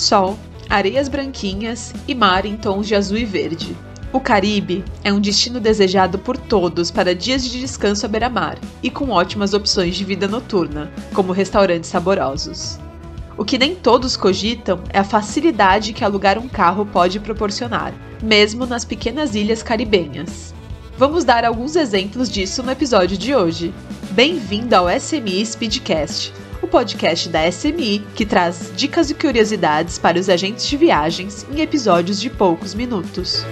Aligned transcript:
sol, 0.00 0.38
areias 0.68 1.08
branquinhas 1.08 1.92
e 2.08 2.14
mar 2.14 2.46
em 2.46 2.56
tons 2.56 2.88
de 2.88 2.94
azul 2.94 3.18
e 3.18 3.24
verde. 3.24 3.76
O 4.12 4.18
Caribe 4.18 4.84
é 5.04 5.12
um 5.12 5.20
destino 5.20 5.60
desejado 5.60 6.18
por 6.18 6.36
todos 6.36 6.90
para 6.90 7.14
dias 7.14 7.44
de 7.44 7.60
descanso 7.60 8.04
à 8.04 8.08
beira-mar 8.08 8.58
e 8.82 8.90
com 8.90 9.10
ótimas 9.10 9.54
opções 9.54 9.94
de 9.94 10.04
vida 10.04 10.26
noturna, 10.26 10.90
como 11.14 11.32
restaurantes 11.32 11.90
saborosos. 11.90 12.78
O 13.38 13.44
que 13.44 13.56
nem 13.56 13.74
todos 13.74 14.16
cogitam 14.16 14.80
é 14.92 14.98
a 14.98 15.04
facilidade 15.04 15.92
que 15.92 16.04
alugar 16.04 16.38
um 16.38 16.48
carro 16.48 16.84
pode 16.84 17.20
proporcionar, 17.20 17.94
mesmo 18.20 18.66
nas 18.66 18.84
pequenas 18.84 19.34
ilhas 19.36 19.62
caribenhas. 19.62 20.52
Vamos 20.98 21.24
dar 21.24 21.44
alguns 21.44 21.76
exemplos 21.76 22.28
disso 22.28 22.62
no 22.62 22.72
episódio 22.72 23.16
de 23.16 23.34
hoje. 23.34 23.72
Bem-vindo 24.10 24.74
ao 24.74 24.90
SMI 24.90 25.46
Speedcast, 25.46 26.32
podcast 26.70 27.28
da 27.28 27.50
SMI 27.50 27.98
que 28.14 28.24
traz 28.24 28.72
dicas 28.76 29.10
e 29.10 29.14
curiosidades 29.14 29.98
para 29.98 30.18
os 30.18 30.28
agentes 30.28 30.68
de 30.68 30.76
viagens 30.76 31.44
em 31.52 31.60
episódios 31.60 32.20
de 32.20 32.30
poucos 32.30 32.74
minutos. 32.74 33.44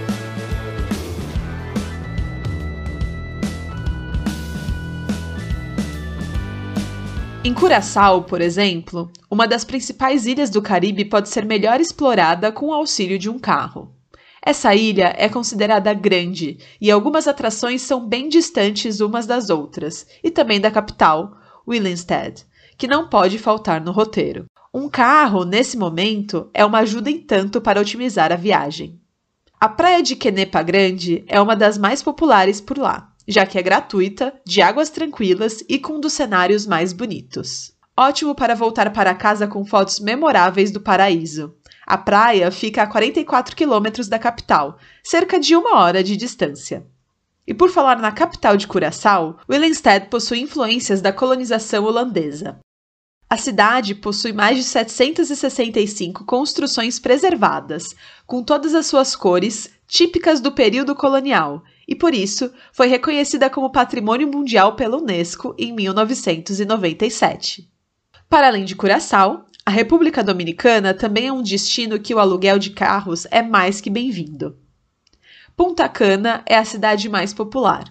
Em 7.43 7.53
Curaçao, 7.53 8.23
por 8.23 8.39
exemplo, 8.39 9.11
uma 9.29 9.45
das 9.45 9.65
principais 9.65 10.25
ilhas 10.25 10.49
do 10.49 10.61
Caribe 10.61 11.03
pode 11.03 11.27
ser 11.27 11.45
melhor 11.45 11.81
explorada 11.81 12.53
com 12.53 12.67
o 12.67 12.73
auxílio 12.73 13.19
de 13.19 13.29
um 13.29 13.37
carro. 13.37 13.93
Essa 14.41 14.73
ilha 14.73 15.13
é 15.17 15.27
considerada 15.27 15.93
grande 15.93 16.57
e 16.79 16.89
algumas 16.89 17.27
atrações 17.27 17.81
são 17.81 18.07
bem 18.07 18.29
distantes 18.29 19.01
umas 19.01 19.25
das 19.25 19.49
outras, 19.49 20.07
e 20.23 20.31
também 20.31 20.61
da 20.61 20.71
capital, 20.71 21.37
Willemstad, 21.67 22.45
que 22.79 22.87
não 22.87 23.07
pode 23.07 23.37
faltar 23.37 23.79
no 23.79 23.91
roteiro. 23.91 24.45
Um 24.73 24.89
carro, 24.89 25.45
nesse 25.45 25.77
momento, 25.77 26.49
é 26.51 26.65
uma 26.65 26.79
ajuda 26.79 27.11
em 27.11 27.19
tanto 27.19 27.61
para 27.61 27.79
otimizar 27.79 28.31
a 28.31 28.35
viagem. 28.35 28.99
A 29.59 29.69
praia 29.69 30.01
de 30.01 30.15
Quenepa 30.15 30.63
Grande 30.63 31.23
é 31.27 31.39
uma 31.39 31.55
das 31.55 31.77
mais 31.77 32.01
populares 32.01 32.59
por 32.59 32.79
lá 32.79 33.09
já 33.29 33.45
que 33.45 33.59
é 33.59 33.61
gratuita, 33.61 34.33
de 34.43 34.59
águas 34.59 34.89
tranquilas 34.89 35.63
e 35.69 35.77
com 35.77 35.93
um 35.93 35.99
dos 35.99 36.13
cenários 36.13 36.65
mais 36.65 36.91
bonitos. 36.91 37.71
Ótimo 37.95 38.33
para 38.33 38.55
voltar 38.55 38.91
para 38.91 39.13
casa 39.13 39.47
com 39.47 39.63
fotos 39.63 39.99
memoráveis 39.99 40.71
do 40.71 40.81
paraíso. 40.81 41.53
A 41.85 41.95
praia 41.95 42.49
fica 42.49 42.81
a 42.81 42.87
44 42.87 43.55
quilômetros 43.55 44.07
da 44.07 44.17
capital, 44.17 44.79
cerca 45.03 45.39
de 45.39 45.55
uma 45.55 45.79
hora 45.79 46.03
de 46.03 46.17
distância. 46.17 46.87
E 47.45 47.53
por 47.53 47.69
falar 47.69 47.99
na 47.99 48.11
capital 48.11 48.57
de 48.57 48.67
Curaçao, 48.67 49.37
Willemstad 49.47 50.07
possui 50.09 50.39
influências 50.39 50.99
da 50.99 51.13
colonização 51.13 51.85
holandesa. 51.85 52.59
A 53.29 53.37
cidade 53.37 53.93
possui 53.93 54.33
mais 54.33 54.57
de 54.57 54.63
765 54.63 56.25
construções 56.25 56.97
preservadas, 56.97 57.95
com 58.25 58.41
todas 58.41 58.73
as 58.73 58.87
suas 58.87 59.15
cores 59.15 59.69
típicas 59.87 60.41
do 60.41 60.51
período 60.51 60.95
colonial, 60.95 61.63
e 61.87 61.93
por 61.95 62.15
isso 62.15 62.51
foi 62.73 62.87
reconhecida 62.87 63.47
como 63.47 63.71
Patrimônio 63.71 64.27
Mundial 64.27 64.75
pela 64.75 64.97
Unesco 64.97 65.53
em 65.59 65.71
1997. 65.71 67.69
Para 68.27 68.47
além 68.47 68.65
de 68.65 68.75
Curaçao, 68.75 69.45
a 69.63 69.69
República 69.69 70.23
Dominicana 70.23 70.91
também 70.95 71.27
é 71.27 71.31
um 71.31 71.43
destino 71.43 71.99
que 71.99 72.15
o 72.15 72.19
aluguel 72.19 72.57
de 72.57 72.71
carros 72.71 73.27
é 73.29 73.43
mais 73.43 73.79
que 73.79 73.91
bem-vindo. 73.91 74.57
Punta 75.55 75.87
Cana 75.87 76.41
é 76.47 76.57
a 76.57 76.65
cidade 76.65 77.07
mais 77.07 77.31
popular, 77.31 77.83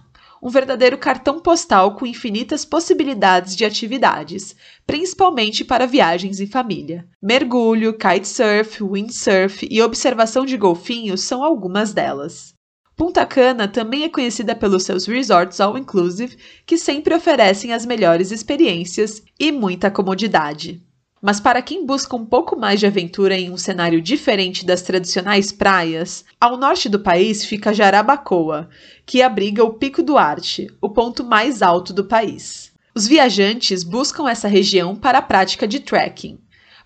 um 0.42 0.48
verdadeiro 0.48 0.96
cartão 0.96 1.40
postal 1.40 1.96
com 1.96 2.06
infinitas 2.06 2.64
possibilidades 2.64 3.56
de 3.56 3.64
atividades, 3.64 4.54
principalmente 4.86 5.64
para 5.64 5.86
viagens 5.86 6.40
em 6.40 6.46
família. 6.46 7.06
Mergulho, 7.22 7.92
kitesurf, 7.92 8.82
windsurf 8.82 9.66
e 9.70 9.82
observação 9.82 10.46
de 10.46 10.56
golfinhos 10.56 11.22
são 11.22 11.44
algumas 11.44 11.92
delas. 11.92 12.54
Punta 12.96 13.24
Cana 13.24 13.68
também 13.68 14.02
é 14.02 14.08
conhecida 14.08 14.56
pelos 14.56 14.82
seus 14.82 15.06
resorts 15.06 15.60
all-inclusive, 15.60 16.36
que 16.66 16.76
sempre 16.76 17.14
oferecem 17.14 17.72
as 17.72 17.86
melhores 17.86 18.32
experiências 18.32 19.22
e 19.38 19.52
muita 19.52 19.88
comodidade. 19.88 20.82
Mas 21.20 21.40
para 21.40 21.62
quem 21.62 21.84
busca 21.84 22.14
um 22.14 22.24
pouco 22.24 22.56
mais 22.56 22.78
de 22.78 22.86
aventura 22.86 23.34
em 23.36 23.50
um 23.50 23.56
cenário 23.56 24.00
diferente 24.00 24.64
das 24.64 24.82
tradicionais 24.82 25.50
praias, 25.50 26.24
ao 26.40 26.56
norte 26.56 26.88
do 26.88 27.00
país 27.00 27.44
fica 27.44 27.74
Jarabacoa, 27.74 28.68
que 29.04 29.22
abriga 29.22 29.64
o 29.64 29.74
Pico 29.74 30.02
Duarte, 30.02 30.68
o 30.80 30.88
ponto 30.88 31.24
mais 31.24 31.62
alto 31.62 31.92
do 31.92 32.04
país. 32.04 32.72
Os 32.94 33.06
viajantes 33.06 33.82
buscam 33.82 34.28
essa 34.28 34.48
região 34.48 34.94
para 34.94 35.18
a 35.18 35.22
prática 35.22 35.66
de 35.66 35.80
trekking, 35.80 36.38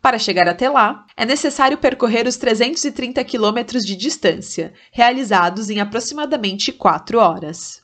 para 0.03 0.19
chegar 0.19 0.49
até 0.49 0.69
lá, 0.69 1.07
é 1.17 1.25
necessário 1.25 1.79
percorrer 1.79 2.27
os 2.27 2.37
330 2.37 3.23
quilômetros 3.23 3.85
de 3.85 3.95
distância, 3.95 4.73
realizados 4.91 5.71
em 5.71 5.79
aproximadamente 5.79 6.73
4 6.73 7.19
horas. 7.19 7.82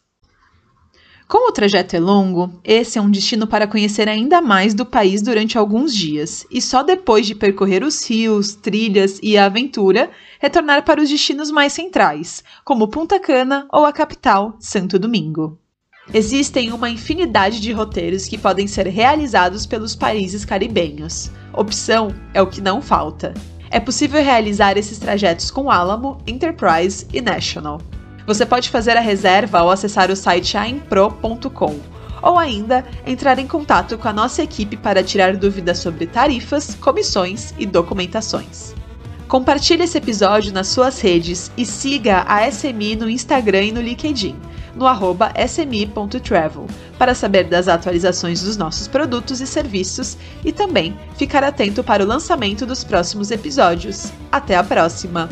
Como 1.28 1.50
o 1.50 1.52
trajeto 1.52 1.94
é 1.94 2.00
longo, 2.00 2.50
esse 2.64 2.98
é 2.98 3.02
um 3.02 3.10
destino 3.10 3.46
para 3.46 3.66
conhecer 3.66 4.08
ainda 4.08 4.40
mais 4.40 4.72
do 4.72 4.86
país 4.86 5.20
durante 5.20 5.58
alguns 5.58 5.94
dias, 5.94 6.46
e 6.50 6.58
só 6.62 6.82
depois 6.82 7.26
de 7.26 7.34
percorrer 7.34 7.84
os 7.84 8.02
rios, 8.08 8.54
trilhas 8.54 9.20
e 9.22 9.36
a 9.36 9.44
aventura, 9.44 10.10
retornar 10.40 10.86
para 10.86 11.02
os 11.02 11.10
destinos 11.10 11.50
mais 11.50 11.74
centrais, 11.74 12.42
como 12.64 12.88
Punta 12.88 13.20
Cana 13.20 13.68
ou 13.70 13.84
a 13.84 13.92
capital, 13.92 14.56
Santo 14.58 14.98
Domingo. 14.98 15.58
Existem 16.14 16.72
uma 16.72 16.88
infinidade 16.88 17.60
de 17.60 17.72
roteiros 17.72 18.24
que 18.24 18.38
podem 18.38 18.66
ser 18.66 18.86
realizados 18.86 19.66
pelos 19.66 19.94
países 19.94 20.46
caribenhos. 20.46 21.30
Opção 21.52 22.08
é 22.32 22.40
o 22.40 22.46
que 22.46 22.62
não 22.62 22.80
falta. 22.80 23.34
É 23.70 23.78
possível 23.78 24.22
realizar 24.22 24.78
esses 24.78 24.98
trajetos 24.98 25.50
com 25.50 25.70
Alamo, 25.70 26.16
Enterprise 26.26 27.06
e 27.12 27.20
National. 27.20 27.82
Você 28.28 28.44
pode 28.44 28.68
fazer 28.68 28.94
a 28.94 29.00
reserva 29.00 29.60
ao 29.60 29.70
acessar 29.70 30.10
o 30.10 30.14
site 30.14 30.54
aimpro.com 30.54 31.80
ou 32.20 32.38
ainda 32.38 32.84
entrar 33.06 33.38
em 33.38 33.46
contato 33.46 33.96
com 33.96 34.06
a 34.06 34.12
nossa 34.12 34.42
equipe 34.42 34.76
para 34.76 35.02
tirar 35.02 35.34
dúvidas 35.34 35.78
sobre 35.78 36.06
tarifas, 36.06 36.74
comissões 36.74 37.54
e 37.58 37.64
documentações. 37.64 38.74
Compartilhe 39.28 39.84
esse 39.84 39.96
episódio 39.96 40.52
nas 40.52 40.68
suas 40.68 41.00
redes 41.00 41.50
e 41.56 41.64
siga 41.64 42.26
a 42.28 42.46
SMI 42.46 42.96
no 42.96 43.08
Instagram 43.08 43.64
e 43.64 43.72
no 43.72 43.80
LinkedIn 43.80 44.36
no 44.76 44.86
arroba 44.86 45.32
smi.travel 45.34 46.66
para 46.98 47.14
saber 47.14 47.44
das 47.44 47.66
atualizações 47.66 48.42
dos 48.42 48.58
nossos 48.58 48.86
produtos 48.86 49.40
e 49.40 49.46
serviços 49.46 50.18
e 50.44 50.52
também 50.52 50.94
ficar 51.16 51.42
atento 51.42 51.82
para 51.82 52.04
o 52.04 52.06
lançamento 52.06 52.66
dos 52.66 52.84
próximos 52.84 53.30
episódios. 53.30 54.12
Até 54.30 54.54
a 54.54 54.62
próxima! 54.62 55.30